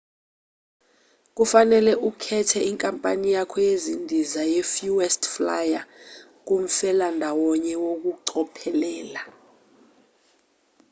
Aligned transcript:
kufanele 1.35 1.91
ukhethe 2.09 2.59
inkampani 2.69 3.27
yakho 3.35 3.57
yezindiza 3.67 4.41
ye-fuest 4.53 5.21
flyer 5.33 5.83
kumfelandawonye 6.45 7.73
ngokucophelela 7.83 9.21